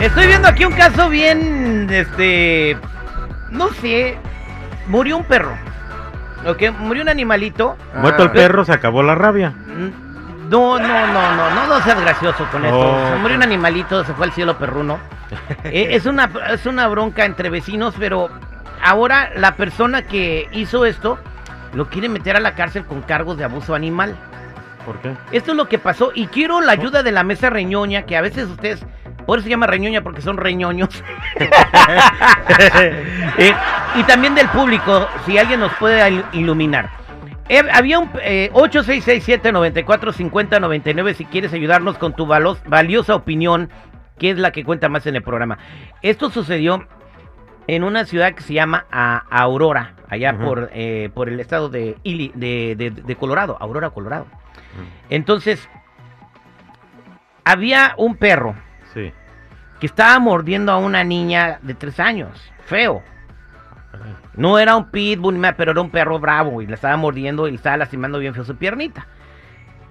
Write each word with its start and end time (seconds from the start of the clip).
Estoy 0.00 0.26
viendo 0.28 0.48
aquí 0.48 0.64
un 0.64 0.72
caso 0.72 1.08
bien, 1.10 1.88
este, 1.90 2.76
no 3.50 3.68
sé, 3.68 4.16
murió 4.86 5.18
un 5.18 5.24
perro, 5.24 5.52
¿ok? 6.46 6.70
Murió 6.78 7.02
un 7.02 7.10
animalito. 7.10 7.76
Muerto 7.94 8.22
el 8.22 8.28
Ah. 8.30 8.32
perro, 8.32 8.64
se 8.64 8.72
acabó 8.72 9.02
la 9.02 9.14
rabia. 9.14 9.50
Mm, 9.50 10.48
No, 10.48 10.80
no, 10.80 11.06
no, 11.06 11.36
no, 11.36 11.50
no, 11.54 11.66
no 11.68 11.80
seas 11.82 12.00
gracioso 12.00 12.44
con 12.50 12.64
esto. 12.64 12.76
Oh, 12.80 13.10
Se 13.12 13.16
murió 13.20 13.36
un 13.36 13.42
animalito, 13.44 14.02
se 14.04 14.14
fue 14.14 14.26
al 14.26 14.32
cielo 14.32 14.58
perruno. 14.58 14.98
Eh, 15.64 15.88
es, 15.90 16.06
una, 16.06 16.28
es 16.50 16.66
una 16.66 16.88
bronca 16.88 17.24
entre 17.24 17.50
vecinos, 17.50 17.94
pero 17.96 18.28
ahora 18.82 19.30
la 19.36 19.54
persona 19.54 20.02
que 20.02 20.48
hizo 20.52 20.84
esto 20.86 21.18
lo 21.72 21.88
quiere 21.88 22.08
meter 22.08 22.34
a 22.36 22.40
la 22.40 22.56
cárcel 22.56 22.84
con 22.84 23.02
cargos 23.02 23.36
de 23.38 23.44
abuso 23.44 23.76
animal. 23.76 24.16
¿Por 24.84 24.98
qué? 25.00 25.12
Esto 25.30 25.52
es 25.52 25.56
lo 25.56 25.68
que 25.68 25.78
pasó 25.78 26.10
y 26.14 26.26
quiero 26.26 26.60
la 26.62 26.72
ayuda 26.72 27.04
de 27.04 27.12
la 27.12 27.22
mesa 27.22 27.48
reñoña, 27.48 28.02
que 28.02 28.16
a 28.16 28.20
veces 28.22 28.48
ustedes, 28.48 28.84
por 29.26 29.38
eso 29.38 29.44
se 29.44 29.50
llama 29.50 29.66
reñoña 29.66 30.02
porque 30.02 30.20
son 30.22 30.36
reñoños. 30.36 31.02
Eh, 33.38 33.54
y 33.96 34.02
también 34.04 34.34
del 34.34 34.48
público, 34.48 35.08
si 35.24 35.38
alguien 35.38 35.60
nos 35.60 35.72
puede 35.74 36.00
il- 36.10 36.24
iluminar. 36.32 36.90
Eh, 37.48 37.62
había 37.72 37.98
un 37.98 38.10
eh, 38.22 38.50
8667-945099 38.52 41.14
si 41.14 41.24
quieres 41.24 41.52
ayudarnos 41.52 41.98
con 41.98 42.14
tu 42.14 42.26
valo- 42.26 42.58
valiosa 42.66 43.14
opinión, 43.14 43.70
que 44.18 44.30
es 44.30 44.38
la 44.38 44.52
que 44.52 44.64
cuenta 44.64 44.88
más 44.88 45.06
en 45.06 45.16
el 45.16 45.22
programa. 45.22 45.58
Esto 46.02 46.30
sucedió 46.30 46.86
en 47.66 47.84
una 47.84 48.04
ciudad 48.04 48.34
que 48.34 48.42
se 48.42 48.52
llama 48.54 48.86
ah, 48.92 49.24
Aurora, 49.30 49.94
allá 50.08 50.36
por, 50.38 50.70
eh, 50.74 51.10
por 51.14 51.28
el 51.28 51.40
estado 51.40 51.68
de, 51.68 51.96
Ili- 52.04 52.32
de, 52.34 52.74
de- 52.76 52.90
de 52.90 53.16
Colorado, 53.16 53.56
Aurora, 53.60 53.90
Colorado. 53.90 54.26
Entonces, 55.08 55.68
había 57.44 57.94
un 57.96 58.16
perro 58.16 58.54
Sí. 58.94 59.12
Que 59.80 59.86
estaba 59.86 60.18
mordiendo 60.18 60.70
a 60.72 60.76
una 60.76 61.02
niña 61.04 61.58
de 61.62 61.74
tres 61.74 61.98
años, 61.98 62.30
feo. 62.66 63.02
No 64.34 64.58
era 64.58 64.76
un 64.76 64.90
pitbull, 64.90 65.40
pero 65.56 65.72
era 65.72 65.80
un 65.80 65.90
perro 65.90 66.18
bravo 66.20 66.62
y 66.62 66.66
le 66.66 66.74
estaba 66.74 66.96
mordiendo 66.96 67.48
y 67.48 67.50
le 67.50 67.56
estaba 67.56 67.76
lastimando 67.78 68.18
bien 68.18 68.34
feo 68.34 68.44
su 68.44 68.56
piernita. 68.56 69.06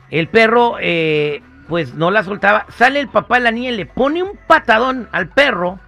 El 0.09 0.27
perro, 0.27 0.77
eh, 0.79 1.43
pues 1.67 1.93
no 1.93 2.09
la 2.09 2.23
soltaba. 2.23 2.65
Sale 2.69 2.99
el 2.99 3.09
papá 3.09 3.35
de 3.35 3.41
la 3.41 3.51
niña 3.51 3.71
y 3.71 3.75
le 3.75 3.85
pone 3.85 4.23
un 4.23 4.39
patadón 4.47 5.07
al 5.11 5.27
perro, 5.27 5.79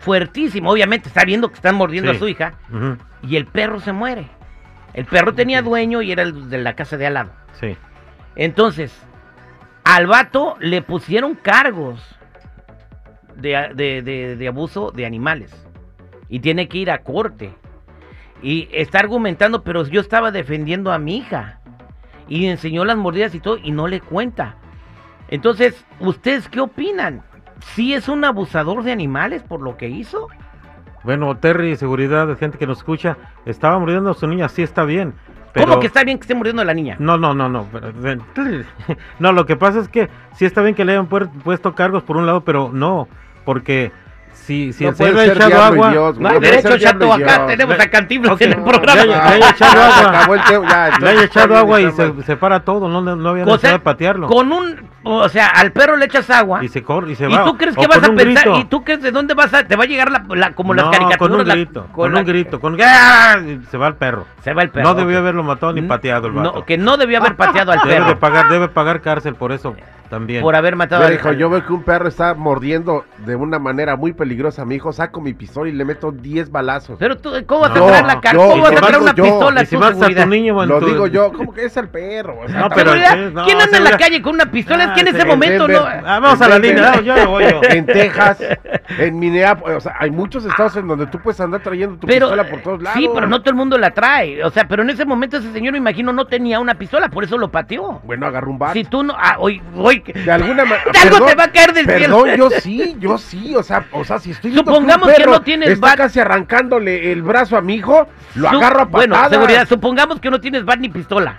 fuertísimo. 0.00 0.70
Obviamente 0.70 1.08
está 1.08 1.24
viendo 1.24 1.48
que 1.48 1.54
están 1.54 1.76
mordiendo 1.76 2.10
Sí. 2.10 2.16
a 2.16 2.18
su 2.18 2.28
hija 2.28 2.52
y 3.22 3.36
el 3.36 3.46
perro 3.46 3.80
se 3.80 3.92
muere. 3.92 4.28
El 4.92 5.06
perro 5.06 5.32
tenía 5.34 5.62
dueño 5.62 6.02
y 6.02 6.12
era 6.12 6.22
el 6.22 6.50
de 6.50 6.58
la 6.58 6.74
casa 6.74 6.96
de 6.96 7.06
al 7.06 7.14
lado. 7.14 7.30
Sí. 7.60 7.76
Entonces, 8.36 8.92
al 9.84 10.06
vato 10.06 10.56
le 10.60 10.82
pusieron 10.82 11.34
cargos 11.34 12.00
de, 13.36 13.70
de- 13.74 14.02
de- 14.02 14.36
de 14.36 14.48
abuso 14.48 14.90
de 14.90 15.06
animales. 15.06 15.54
Y 16.28 16.40
tiene 16.40 16.68
que 16.68 16.78
ir 16.78 16.90
a 16.90 16.98
corte. 16.98 17.52
Y 18.42 18.68
está 18.72 18.98
argumentando, 19.00 19.62
pero 19.62 19.84
yo 19.86 20.00
estaba 20.00 20.30
defendiendo 20.30 20.92
a 20.92 20.98
mi 20.98 21.18
hija. 21.18 21.60
Y 22.28 22.46
enseñó 22.46 22.84
las 22.84 22.96
mordidas 22.96 23.34
y 23.34 23.40
todo, 23.40 23.58
y 23.62 23.70
no 23.70 23.86
le 23.86 24.00
cuenta. 24.00 24.56
Entonces, 25.28 25.84
¿ustedes 26.00 26.48
qué 26.48 26.60
opinan? 26.60 27.22
¿Sí 27.74 27.94
es 27.94 28.08
un 28.08 28.24
abusador 28.24 28.82
de 28.82 28.92
animales 28.92 29.42
por 29.42 29.60
lo 29.60 29.76
que 29.76 29.88
hizo? 29.88 30.28
Bueno, 31.02 31.36
Terry, 31.36 31.76
seguridad, 31.76 32.26
de 32.26 32.36
gente 32.36 32.58
que 32.58 32.66
nos 32.66 32.78
escucha, 32.78 33.16
estaba 33.46 33.78
muriendo 33.78 34.10
a 34.10 34.14
su 34.14 34.26
niña, 34.26 34.48
sí 34.48 34.62
está 34.62 34.84
bien. 34.84 35.14
Pero... 35.52 35.66
¿Cómo 35.68 35.80
que 35.80 35.86
está 35.86 36.02
bien 36.02 36.18
que 36.18 36.22
esté 36.22 36.34
muriendo 36.34 36.64
la 36.64 36.74
niña? 36.74 36.96
No, 36.98 37.16
no, 37.16 37.32
no, 37.34 37.48
no. 37.48 37.66
pero- 37.70 37.92
No, 39.18 39.32
lo 39.32 39.46
que 39.46 39.56
pasa 39.56 39.78
es 39.80 39.88
que 39.88 40.08
sí 40.34 40.44
está 40.44 40.62
bien 40.62 40.74
que 40.74 40.84
le 40.84 40.92
hayan 40.92 41.06
puesto 41.06 41.74
cargos 41.74 42.02
por 42.02 42.16
un 42.16 42.26
lado, 42.26 42.40
pero 42.42 42.70
no, 42.72 43.06
porque 43.44 43.92
si, 44.32 44.74
si 44.74 44.84
No 44.84 44.90
el 44.90 44.96
señor 44.96 45.18
ha 45.20 45.24
echado 45.24 45.48
y 45.48 45.52
agua, 45.54 45.90
Dios, 45.90 46.18
No 46.18 46.28
hay 46.28 46.38
derecho, 46.40 46.76
chato, 46.78 47.06
y 47.18 47.22
acá 47.22 47.46
tenemos 47.46 47.80
a 47.80 47.88
Cantinflas 47.88 48.38
en 48.42 48.52
el 48.52 48.58
le 48.58 48.64
programa. 48.64 49.04
le 49.04 49.14
haya 49.14 49.50
echado 49.50 49.82
agua, 49.82 50.90
le 51.00 51.08
haya 51.08 51.22
echado 51.22 51.56
agua 51.56 51.80
y 51.80 51.90
se, 51.92 52.22
se 52.24 52.36
para 52.36 52.60
todo, 52.60 52.88
no, 52.88 53.00
no 53.00 53.28
había 53.30 53.44
necesidad 53.46 53.72
de 53.72 53.78
patearlo. 53.78 54.26
con 54.26 54.52
un, 54.52 54.90
o 55.02 55.28
sea, 55.30 55.46
al 55.46 55.72
perro 55.72 55.96
le 55.96 56.04
echas 56.06 56.28
agua. 56.30 56.62
Y 56.62 56.68
se 56.68 56.82
corre 56.82 57.12
y 57.12 57.14
se 57.14 57.26
¿Y 57.26 57.32
va. 57.32 57.44
tú 57.44 57.56
crees 57.56 57.74
que 57.76 57.86
vas 57.86 57.98
a 57.98 58.12
pensar? 58.12 58.24
grito. 58.44 58.58
¿Y 58.58 58.64
tú 58.64 58.84
crees 58.84 59.00
de 59.02 59.12
dónde 59.12 59.32
vas 59.34 59.54
a.? 59.54 59.64
Te 59.66 59.76
va 59.76 59.84
a 59.84 59.86
llegar 59.86 60.10
la, 60.10 60.24
la- 60.34 60.52
como 60.52 60.74
las 60.74 60.86
No, 60.86 60.90
caricaturas. 60.90 61.18
con 61.18 61.40
un 61.40 61.48
la- 61.48 61.54
grito, 61.54 61.80
con 61.84 61.90
con 61.92 62.12
la- 62.12 62.20
un 62.20 62.26
grito, 62.26 62.60
con 62.60 62.76
¡Ah! 62.82 63.36
y 63.46 63.60
se 63.70 63.78
va 63.78 63.88
el 63.88 63.94
perro. 63.94 64.26
Se 64.42 64.52
va 64.52 64.62
el 64.62 64.68
perro. 64.70 64.88
no 64.88 64.94
debió 64.94 65.18
haberlo 65.18 65.42
matado 65.42 65.72
ni 65.72 65.80
pateado 65.82 66.26
el 66.26 66.34
vato. 66.34 66.52
No, 66.56 66.64
que 66.66 66.76
no 66.76 66.96
debió 66.98 67.18
haber 67.18 67.36
pateado 67.36 67.72
al 67.72 67.80
Debe 67.84 68.04
perro. 68.04 68.18
pagar, 68.18 68.48
debe 68.50 68.68
pagar 68.68 69.00
cárcel 69.00 69.36
por 69.36 69.52
eso 69.52 69.74
también. 70.08 70.42
Por 70.42 70.54
haber 70.54 70.76
matado 70.76 71.02
Mira, 71.02 71.08
al 71.14 71.20
hijo, 71.20 71.32
yo 71.32 71.50
veo 71.50 71.64
que 71.66 71.72
un 71.72 71.82
perro 71.82 72.08
está 72.08 72.34
mordiendo 72.34 73.04
de 73.26 73.34
una 73.36 73.58
manera 73.58 73.96
muy 73.96 74.12
peligrosa 74.12 74.62
a 74.62 74.64
mi 74.64 74.76
hijo, 74.76 74.92
saco 74.92 75.20
mi 75.20 75.34
pistola 75.34 75.68
y 75.70 75.72
le 75.72 75.84
meto 75.84 76.12
10 76.12 76.50
balazos. 76.50 76.96
Pero 76.98 77.16
tú, 77.16 77.30
¿cómo 77.46 77.62
vas 77.62 77.70
a 77.70 77.74
No, 77.74 77.86
traer 77.86 78.06
la 78.06 78.20
cara? 78.20 78.34
yo- 78.38 78.48
¿Cómo 78.48 78.62
vas 78.62 78.72
a 78.72 78.76
traer 78.76 78.98
una 79.02 79.14
yo, 79.14 79.24
pistola 79.24 79.62
y 79.62 79.66
si 79.66 79.76
matas 79.76 79.96
a 79.96 79.98
seguridad? 80.00 80.24
tu 80.24 80.30
niño, 80.30 80.54
bueno, 80.54 80.74
Lo 80.74 80.80
tú- 80.80 80.86
digo 80.86 81.06
yo, 81.06 81.32
¿cómo 81.32 81.52
que 81.52 81.64
es 81.64 81.76
el 81.76 81.88
perro? 81.88 82.38
O 82.44 82.48
sea, 82.48 82.60
No, 82.60 82.68
pero 82.70 82.90
Seguridad, 82.92 83.18
el- 83.18 83.34
no, 83.34 83.44
¿Quién 83.44 83.60
anda 83.60 83.64
en 83.64 83.70
la 83.84 83.90
seguridad. 83.90 83.98
calle 83.98 84.22
con 84.22 84.34
una 84.34 84.50
pistola? 84.50 84.84
Es 84.84 84.90
que 84.92 85.00
en 85.00 85.06
Ah, 85.06 85.10
ese 85.10 85.20
sí, 85.22 85.26
momento 85.26 85.68
no. 85.68 85.74
Denver. 85.74 86.02
Ah, 86.06 86.20
vamos 86.20 86.40
a 86.40 86.48
la 86.48 86.58
línea, 86.58 86.92
no, 86.92 87.00
yo 87.00 87.28
voy 87.30 87.44
yo. 87.50 87.60
En 87.70 87.86
Texas, 87.86 88.38
en 88.98 89.18
Minneapolis, 89.18 89.76
o 89.78 89.80
sea, 89.80 89.94
hay 89.98 90.10
muchos 90.10 90.44
estados 90.44 90.76
en 90.76 90.86
donde 90.86 91.06
tú 91.06 91.18
puedes 91.18 91.40
andar 91.40 91.60
trayendo 91.62 91.96
tu 91.96 92.06
Pero, 92.06 92.26
pistola 92.28 92.48
por 92.50 92.60
todos 92.60 92.82
lados. 92.82 92.98
sí, 92.98 93.08
pero 93.12 93.26
no 93.26 93.40
todo 93.40 93.50
el 93.50 93.56
mundo 93.56 93.78
la 93.78 93.90
trae. 93.92 94.44
O 94.44 94.50
sea, 94.50 94.66
pero 94.68 94.82
en 94.82 94.90
ese 94.90 95.04
momento 95.04 95.38
ese 95.38 95.52
señor, 95.52 95.72
me 95.72 95.78
imagino, 95.78 96.12
no 96.12 96.26
tenía 96.26 96.60
una 96.60 96.74
pistola, 96.74 97.08
por 97.08 97.24
eso 97.24 97.38
lo 97.38 97.48
pateó. 97.50 98.00
Bueno, 98.04 98.26
agarró 98.26 98.50
un 98.50 98.58
bat. 98.58 98.72
Si 98.74 98.84
tú 98.84 99.02
no. 99.02 99.14
Ah, 99.16 99.36
hoy, 99.38 99.62
hoy. 99.76 99.93
De 100.00 100.30
alguna 100.32 100.64
manera. 100.64 100.82
Algo 101.02 101.26
te 101.26 101.34
va 101.34 101.44
a 101.44 101.52
caer 101.52 101.72
del 101.72 101.86
Perdón, 101.86 102.24
cielo. 102.24 102.50
yo 102.50 102.60
sí, 102.60 102.96
yo 102.98 103.18
sí, 103.18 103.54
o 103.56 103.62
sea, 103.62 103.86
o 103.92 104.04
sea, 104.04 104.18
si 104.18 104.30
estoy 104.32 104.50
viendo 104.52 104.70
Supongamos 104.72 105.08
un 105.08 105.14
que 105.14 105.24
no 105.26 105.40
tienes 105.42 105.68
está 105.70 105.88
bat- 105.88 105.96
casi 105.96 106.20
arrancándole 106.20 107.12
el 107.12 107.22
brazo 107.22 107.56
a 107.56 107.60
mi 107.60 107.74
hijo, 107.74 108.06
lo 108.34 108.48
agarro 108.48 108.82
a 108.82 108.86
patadas. 108.90 109.08
Bueno, 109.08 109.28
seguridad, 109.30 109.68
supongamos 109.68 110.20
que 110.20 110.30
no 110.30 110.40
tienes 110.40 110.64
bat 110.64 110.78
ni 110.78 110.88
pistola. 110.88 111.38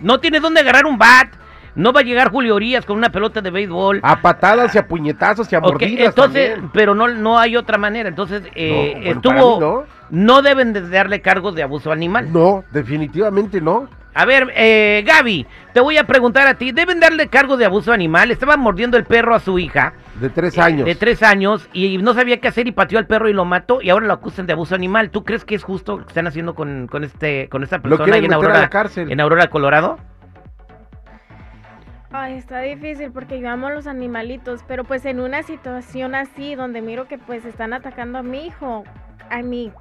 No 0.00 0.18
tienes 0.20 0.40
dónde 0.42 0.60
agarrar 0.60 0.86
un 0.86 0.96
bat. 0.98 1.28
No 1.76 1.92
va 1.92 2.00
a 2.00 2.02
llegar 2.02 2.30
Julio 2.32 2.56
Orías 2.56 2.84
con 2.84 2.96
una 2.98 3.10
pelota 3.10 3.40
de 3.40 3.50
béisbol. 3.50 4.00
A 4.02 4.20
patadas 4.20 4.74
y 4.74 4.78
a 4.78 4.88
puñetazos 4.88 5.50
y 5.52 5.54
a 5.54 5.60
mordidas 5.60 6.08
entonces, 6.08 6.50
también. 6.50 6.70
pero 6.74 6.96
no, 6.96 7.06
no 7.06 7.38
hay 7.38 7.56
otra 7.56 7.78
manera. 7.78 8.08
Entonces, 8.08 8.42
eh, 8.56 8.92
No, 8.96 9.20
bueno, 9.20 9.40
estuvo. 9.40 9.86
no. 10.10 10.42
deben 10.42 10.72
de 10.72 10.88
darle 10.88 11.20
cargos 11.20 11.54
de 11.54 11.62
abuso 11.62 11.92
animal. 11.92 12.32
No, 12.32 12.64
definitivamente 12.72 13.60
no. 13.60 13.88
A 14.12 14.24
ver, 14.24 14.52
eh, 14.56 15.04
Gaby, 15.06 15.46
te 15.72 15.80
voy 15.80 15.96
a 15.96 16.04
preguntar 16.04 16.46
a 16.46 16.54
ti. 16.54 16.72
¿Deben 16.72 16.98
darle 16.98 17.28
cargo 17.28 17.56
de 17.56 17.64
abuso 17.64 17.92
animal? 17.92 18.30
Estaba 18.30 18.56
mordiendo 18.56 18.96
el 18.96 19.04
perro 19.04 19.34
a 19.34 19.40
su 19.40 19.58
hija. 19.58 19.92
De 20.20 20.30
tres 20.30 20.58
eh, 20.58 20.60
años. 20.60 20.86
De 20.86 20.94
tres 20.94 21.22
años 21.22 21.68
y 21.72 21.98
no 21.98 22.12
sabía 22.14 22.40
qué 22.40 22.48
hacer 22.48 22.66
y 22.66 22.72
pateó 22.72 22.98
al 22.98 23.06
perro 23.06 23.28
y 23.28 23.32
lo 23.32 23.44
mató 23.44 23.80
y 23.80 23.90
ahora 23.90 24.06
lo 24.06 24.12
acusan 24.12 24.46
de 24.46 24.52
abuso 24.52 24.74
animal. 24.74 25.10
¿Tú 25.10 25.24
crees 25.24 25.44
que 25.44 25.54
es 25.54 25.62
justo 25.62 25.98
lo 25.98 26.04
que 26.04 26.08
están 26.08 26.26
haciendo 26.26 26.54
con, 26.54 26.88
con 26.88 27.04
este 27.04 27.48
con 27.48 27.62
esta 27.62 27.76
Lo 27.76 27.82
persona 27.82 28.04
quieren 28.04 28.14
ahí 28.14 28.24
en 28.24 28.30
meter 28.30 28.34
a 28.34 28.36
Aurora, 28.36 28.60
la 28.60 28.70
cárcel. 28.70 29.12
en 29.12 29.20
Aurora, 29.20 29.48
Colorado? 29.48 29.98
Ay, 32.12 32.34
está 32.34 32.60
difícil 32.60 33.12
porque 33.12 33.38
yo 33.40 33.48
amo 33.48 33.68
a 33.68 33.70
los 33.72 33.86
animalitos, 33.86 34.64
pero 34.66 34.82
pues 34.82 35.04
en 35.04 35.20
una 35.20 35.44
situación 35.44 36.16
así 36.16 36.56
donde 36.56 36.82
miro 36.82 37.06
que 37.06 37.18
pues 37.18 37.44
están 37.44 37.72
atacando 37.72 38.18
a 38.18 38.22
mi 38.24 38.46
hijo, 38.46 38.82
a 39.30 39.42
mí 39.42 39.72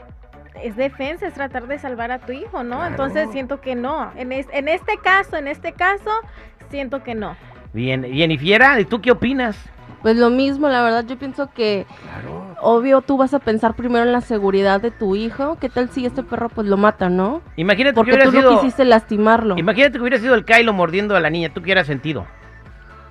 es 0.64 0.76
defensa, 0.76 1.28
es 1.28 1.34
tratar 1.34 1.68
de 1.68 1.80
salvar 1.80 2.12
a 2.12 2.20
tu 2.20 2.32
hijo, 2.32 2.64
¿no? 2.64 2.78
Claro. 2.78 2.88
Entonces 2.92 3.30
siento 3.32 3.62
que 3.62 3.76
no. 3.76 4.12
En, 4.16 4.32
es- 4.32 4.48
en 4.52 4.68
este 4.68 4.98
caso, 4.98 5.38
en 5.38 5.48
este 5.48 5.74
caso, 5.74 6.10
siento 6.70 7.04
que 7.04 7.16
no. 7.16 7.36
Bien, 7.74 8.04
Jennifiera, 8.04 8.80
¿y 8.80 8.86
tú 8.86 9.02
qué 9.02 9.12
opinas? 9.12 9.58
Pues 10.02 10.16
lo 10.16 10.30
mismo, 10.30 10.70
la 10.70 10.82
verdad, 10.82 11.06
yo 11.06 11.18
pienso 11.18 11.50
que 11.54 11.86
Claro. 12.04 12.56
obvio 12.62 13.02
tú 13.02 13.18
vas 13.18 13.34
a 13.34 13.40
pensar 13.40 13.74
primero 13.74 14.06
en 14.06 14.14
la 14.14 14.22
seguridad 14.22 14.80
de 14.80 14.92
tu 14.92 15.16
hijo. 15.16 15.58
¿Qué 15.60 15.68
tal 15.68 15.90
si 15.90 16.06
este 16.06 16.24
perro 16.24 16.48
pues 16.50 16.68
lo 16.68 16.78
mata, 16.78 17.10
no? 17.10 17.42
Imagínate 17.58 17.92
que 17.92 17.96
Porque 17.96 18.12
hubiera 18.12 18.26
tú 18.26 18.32
no 18.32 18.40
sido 18.40 18.60
quisiste 18.62 18.86
lastimarlo. 18.86 19.58
Imagínate 19.58 19.94
que 19.94 20.00
hubiera 20.02 20.18
sido 20.18 20.36
el 20.36 20.46
Kylo 20.46 20.72
mordiendo 20.74 21.16
a 21.18 21.20
la 21.20 21.30
niña, 21.30 21.50
¿tú 21.50 21.56
qué 21.62 21.66
hubieras 21.66 21.88
sentido? 21.88 22.26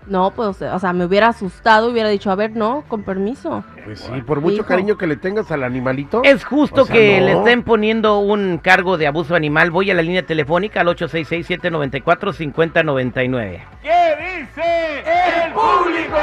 No, 0.09 0.31
pues, 0.31 0.63
o 0.63 0.79
sea, 0.79 0.93
me 0.95 1.05
hubiera 1.05 1.29
asustado, 1.29 1.91
hubiera 1.91 2.09
dicho, 2.09 2.31
a 2.31 2.35
ver, 2.35 2.53
no, 2.57 2.83
con 2.89 3.03
permiso. 3.03 3.63
Pues 3.85 4.01
sí, 4.01 4.23
por 4.23 4.41
mucho 4.41 4.57
Hijo. 4.57 4.65
cariño 4.67 4.97
que 4.97 5.07
le 5.07 5.17
tengas 5.17 5.51
al 5.53 5.65
animalito. 5.65 6.23
Es 6.25 6.45
justo 6.45 6.83
O 6.83 6.85
sea, 6.87 6.95
que 6.97 7.21
no. 7.21 7.27
le 7.27 7.33
estén 7.33 7.63
poniendo 7.63 8.19
un 8.21 8.57
cargo 8.59 8.97
de 8.97 9.07
abuso 9.07 9.35
animal. 9.35 9.71
Voy 9.71 9.91
a 9.91 9.95
la 9.95 10.01
línea 10.03 10.23
telefónica 10.25 10.81
al 10.81 10.87
866-794-5099. 10.89 13.61
¿Qué 13.83 14.41
dice 14.41 15.03
el 15.45 15.53
público? 15.53 16.19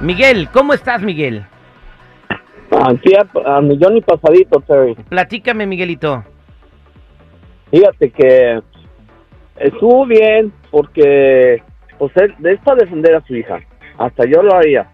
Miguel, 0.00 0.48
¿cómo 0.52 0.74
estás, 0.74 1.00
Miguel? 1.02 1.44
Aquí 2.70 3.12
a, 3.14 3.56
a 3.56 3.60
millón 3.60 3.96
y 3.96 4.00
pasadito, 4.00 4.60
Terry. 4.60 4.94
Platícame, 5.08 5.66
Miguelito. 5.66 6.24
Fíjate 7.70 8.10
que 8.10 8.62
estuvo 9.56 10.06
bien 10.06 10.52
porque, 10.70 11.62
pues, 12.12 12.16
él, 12.16 12.34
es 12.46 12.60
para 12.60 12.80
defender 12.80 13.14
a 13.14 13.20
su 13.22 13.34
hija. 13.36 13.58
Hasta 13.98 14.24
yo 14.26 14.42
lo 14.42 14.54
haría. 14.54 14.86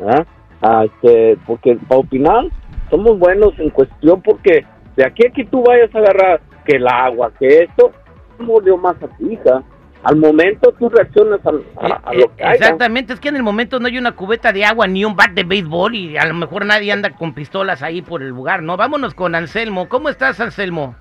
¿verdad? 0.00 0.26
Ah, 0.60 0.84
este, 0.84 1.36
porque 1.46 1.76
para 1.88 2.00
opinar 2.00 2.44
somos 2.90 3.18
buenos 3.18 3.58
en 3.58 3.70
cuestión 3.70 4.20
porque 4.22 4.64
de 4.96 5.04
aquí 5.04 5.26
a 5.26 5.30
que 5.30 5.44
tú 5.44 5.62
vayas 5.64 5.94
a 5.94 5.98
agarrar 5.98 6.40
que 6.64 6.76
el 6.76 6.86
agua, 6.86 7.32
que 7.38 7.64
esto, 7.64 7.90
mordió 8.38 8.76
más 8.76 8.94
a 9.02 9.08
tu 9.16 9.30
hija. 9.30 9.62
al 10.04 10.16
momento 10.16 10.72
tú 10.78 10.88
reaccionas 10.88 11.40
al- 11.46 11.62
a, 11.80 12.00
a 12.08 12.12
Eh, 12.12 12.18
lo 12.18 12.24
eh, 12.24 12.30
que 12.36 12.44
haya. 12.44 12.54
Exactamente, 12.54 13.12
es 13.12 13.20
que 13.20 13.28
en 13.28 13.36
el 13.36 13.42
momento 13.44 13.78
no 13.80 13.86
hay 13.86 13.98
una 13.98 14.12
cubeta 14.12 14.52
de 14.52 14.64
agua 14.64 14.86
ni 14.88 15.04
un 15.04 15.14
bat 15.16 15.30
de 15.30 15.44
béisbol 15.44 15.94
y 15.94 16.16
a 16.16 16.26
lo 16.26 16.34
mejor 16.34 16.66
nadie 16.66 16.90
anda 16.92 17.10
con 17.10 17.34
pistolas 17.34 17.82
ahí 17.82 18.02
por 18.02 18.20
el 18.22 18.28
lugar, 18.30 18.62
¿no? 18.62 18.76
Vámonos 18.76 19.14
con 19.14 19.34
Anselmo. 19.36 19.88
¿Cómo 19.88 20.08
estás, 20.08 20.40
Anselmo? 20.40 20.96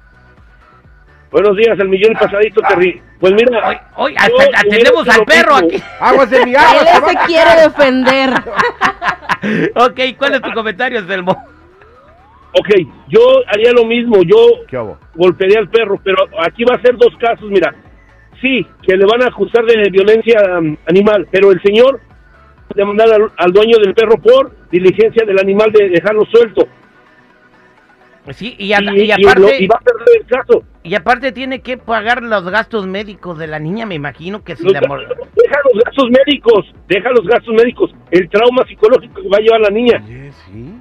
Buenos 1.31 1.55
días, 1.55 1.79
el 1.79 1.87
millón 1.87 2.13
pasadito, 2.13 2.61
Terry. 2.67 3.01
Pues 3.19 3.33
mira, 3.33 3.69
Hoy, 3.69 3.75
hoy 3.95 4.15
yo 4.15 4.35
atendemos 4.53 5.07
al 5.07 5.23
perro 5.25 5.55
mismo. 5.61 5.69
aquí. 5.69 5.83
Aguas 5.99 6.29
de 6.29 6.45
mi 6.45 6.51
Él 6.55 6.57
agua. 6.57 7.09
se 7.09 7.17
quiere 7.27 7.61
defender. 7.61 8.29
ok, 9.75 9.99
¿cuál 10.17 10.33
es 10.35 10.41
tu 10.41 10.51
comentario, 10.51 10.99
Anselmo? 10.99 11.31
Ok, 12.53 12.69
yo 13.07 13.21
haría 13.47 13.71
lo 13.71 13.85
mismo, 13.85 14.21
yo 14.23 14.37
golpearía 15.15 15.59
al 15.59 15.69
perro, 15.69 15.97
pero 16.03 16.17
aquí 16.45 16.65
va 16.65 16.75
a 16.75 16.81
ser 16.81 16.97
dos 16.97 17.15
casos, 17.17 17.49
mira. 17.49 17.73
Sí, 18.41 18.67
que 18.81 18.97
le 18.97 19.05
van 19.05 19.21
a 19.23 19.27
acusar 19.27 19.63
de 19.63 19.89
violencia 19.89 20.37
um, 20.59 20.75
animal, 20.89 21.27
pero 21.31 21.51
el 21.51 21.61
señor 21.61 22.01
demandar 22.75 23.07
al, 23.13 23.31
al 23.37 23.53
dueño 23.53 23.77
del 23.77 23.93
perro 23.93 24.17
por 24.17 24.51
diligencia 24.69 25.23
del 25.25 25.39
animal 25.39 25.71
de 25.71 25.89
dejarlo 25.89 26.25
suelto. 26.25 26.67
Sí, 28.31 28.55
y, 28.59 28.71
a- 28.73 28.79
y, 28.81 29.01
y 29.01 29.03
y 29.05 29.11
aparte... 29.11 29.39
lo- 29.41 29.49
y 29.55 29.67
va 29.67 29.77
a 29.77 29.83
perder 29.83 30.07
el 30.19 30.25
caso. 30.27 30.63
Y 30.83 30.95
aparte 30.95 31.31
tiene 31.31 31.61
que 31.61 31.77
pagar 31.77 32.21
los 32.23 32.43
gastos 32.49 32.85
médicos 32.87 33.37
de 33.37 33.47
la 33.47 33.59
niña, 33.59 33.85
me 33.85 33.95
imagino 33.95 34.43
que 34.43 34.55
si 34.55 34.63
Los 34.63 34.73
la 34.73 34.81
ga- 34.81 34.87
mor- 34.87 35.07
deja 35.07 35.59
los 35.73 35.83
gastos 35.83 36.05
médicos, 36.09 36.73
deja 36.87 37.09
los 37.11 37.27
gastos 37.27 37.53
médicos, 37.55 37.91
el 38.11 38.29
trauma 38.29 38.63
psicológico 38.67 39.21
que 39.21 39.27
va 39.27 39.37
a 39.37 39.41
llevar 39.41 39.61
la 39.61 39.69
niña. 39.69 40.01
Oye, 40.05 40.31
sí. 40.45 40.75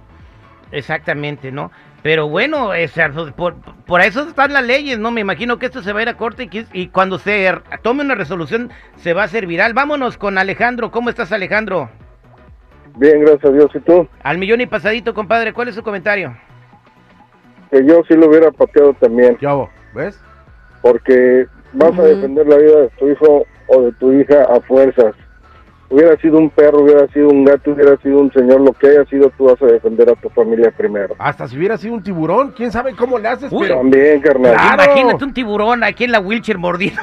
Exactamente, 0.72 1.50
¿no? 1.50 1.70
Pero 2.02 2.28
bueno, 2.28 2.70
sea, 2.88 3.10
pues, 3.10 3.32
por, 3.32 3.56
por 3.84 4.00
eso 4.00 4.22
están 4.22 4.52
las 4.52 4.64
leyes, 4.64 4.98
¿no? 4.98 5.10
Me 5.10 5.20
imagino 5.20 5.58
que 5.58 5.66
esto 5.66 5.82
se 5.82 5.92
va 5.92 6.00
a 6.00 6.02
ir 6.02 6.08
a 6.08 6.16
corte 6.16 6.44
y, 6.44 6.48
que- 6.48 6.64
y 6.72 6.88
cuando 6.88 7.18
se 7.18 7.52
tome 7.82 8.02
una 8.04 8.14
resolución 8.14 8.70
se 8.96 9.12
va 9.12 9.22
a 9.22 9.24
hacer 9.26 9.46
viral. 9.46 9.74
Vámonos 9.74 10.16
con 10.16 10.38
Alejandro. 10.38 10.90
¿Cómo 10.90 11.10
estás, 11.10 11.32
Alejandro? 11.32 11.90
Bien, 12.96 13.20
gracias 13.20 13.44
a 13.44 13.52
Dios. 13.52 13.70
¿Y 13.74 13.80
tú? 13.80 14.08
Al 14.22 14.38
millón 14.38 14.60
y 14.60 14.66
pasadito, 14.66 15.12
compadre. 15.12 15.52
¿Cuál 15.52 15.68
es 15.68 15.74
su 15.74 15.82
comentario? 15.82 16.36
Que 17.70 17.84
yo 17.84 18.02
sí 18.08 18.14
lo 18.14 18.28
hubiera 18.28 18.50
pateado 18.50 18.94
también, 18.94 19.36
¿Qué 19.36 19.46
hubo? 19.46 19.70
¿Ves? 19.94 20.20
porque 20.82 21.46
vas 21.72 21.98
a 21.98 22.02
defender 22.02 22.46
la 22.46 22.56
vida 22.56 22.80
de 22.80 22.88
tu 22.98 23.08
hijo 23.10 23.46
o 23.68 23.82
de 23.82 23.92
tu 23.92 24.12
hija 24.12 24.44
a 24.44 24.60
fuerzas. 24.62 25.14
Hubiera 25.90 26.16
sido 26.18 26.38
un 26.38 26.48
perro, 26.50 26.82
hubiera 26.82 27.06
sido 27.08 27.28
un 27.28 27.44
gato, 27.44 27.72
hubiera 27.72 27.96
sido 27.98 28.20
un 28.20 28.32
señor, 28.32 28.60
lo 28.60 28.72
que 28.72 28.88
haya 28.88 29.04
sido, 29.06 29.30
tú 29.36 29.44
vas 29.46 29.60
a 29.60 29.66
defender 29.66 30.08
a 30.08 30.14
tu 30.14 30.28
familia 30.30 30.70
primero. 30.76 31.14
Hasta 31.18 31.48
si 31.48 31.58
hubiera 31.58 31.76
sido 31.76 31.94
un 31.94 32.02
tiburón, 32.02 32.52
quién 32.56 32.70
sabe 32.72 32.94
cómo 32.94 33.18
le 33.18 33.28
haces, 33.28 33.52
Uy. 33.52 33.66
pero. 33.66 33.78
También, 33.80 34.20
carnal. 34.20 34.52
Claro. 34.54 34.84
Imagínate 34.84 35.24
un 35.24 35.34
tiburón 35.34 35.82
aquí 35.84 36.04
en 36.04 36.12
la 36.12 36.20
wheelchair 36.20 36.58
mordido. 36.58 36.96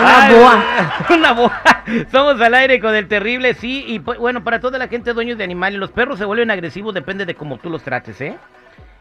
Una 0.00 0.26
Ay, 0.26 0.34
boa. 0.34 0.64
Una 1.16 1.32
boa. 1.32 1.52
Somos 2.12 2.40
al 2.40 2.54
aire 2.54 2.80
con 2.80 2.94
el 2.94 3.08
terrible, 3.08 3.54
sí. 3.54 3.84
Y 3.86 3.98
pues, 4.00 4.18
bueno, 4.18 4.42
para 4.44 4.60
toda 4.60 4.78
la 4.78 4.88
gente 4.88 5.12
dueños 5.12 5.38
de 5.38 5.44
animales, 5.44 5.78
los 5.78 5.90
perros 5.92 6.18
se 6.18 6.24
vuelven 6.24 6.50
agresivos, 6.50 6.94
depende 6.94 7.26
de 7.26 7.34
cómo 7.34 7.58
tú 7.58 7.70
los 7.70 7.82
trates, 7.82 8.20
¿eh? 8.20 8.36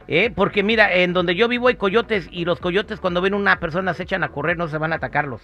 ¿Eh? 0.07 0.31
Porque 0.35 0.61
mira, 0.61 0.93
en 0.93 1.13
donde 1.13 1.33
yo 1.35 1.47
vivo 1.47 1.67
hay 1.67 1.75
coyotes 1.75 2.27
y 2.31 2.45
los 2.45 2.59
coyotes 2.59 2.99
cuando 2.99 3.21
ven 3.21 3.33
una 3.33 3.59
persona 3.59 3.93
se 3.95 4.03
echan 4.03 4.23
a 4.23 4.29
correr, 4.29 4.55
no 4.57 4.67
se 4.67 4.77
van 4.77 4.93
a 4.93 4.97
atacarlos. 4.97 5.41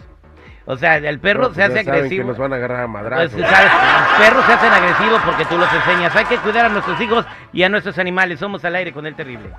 O 0.65 0.77
sea, 0.77 0.97
el 0.97 1.19
perro 1.19 1.45
No, 1.45 1.49
se 1.49 1.55
pues 1.55 1.65
hace 1.71 1.83
saben 1.83 1.89
agresivo. 1.95 2.21
que 2.23 2.27
nos 2.27 2.37
van 2.37 2.53
a 2.53 2.55
agarrar 2.57 2.81
a 2.81 2.85
Pues, 2.85 3.03
madrazos. 3.03 3.41
¿sabes? 3.41 3.71
Los 3.71 4.19
perros 4.27 4.45
se 4.45 4.53
hacen 4.53 4.71
agresivos 4.71 5.21
porque 5.25 5.45
tú 5.45 5.57
los 5.57 5.73
enseñas. 5.73 6.15
Hay 6.15 6.25
que 6.25 6.37
cuidar 6.37 6.65
a 6.65 6.69
nuestros 6.69 7.01
hijos 7.01 7.25
y 7.51 7.63
a 7.63 7.69
nuestros 7.69 7.97
animales. 7.97 8.39
Somos 8.39 8.63
al 8.63 8.75
aire 8.75 8.93
con 8.93 9.07
el 9.07 9.15
terrible. 9.15 9.49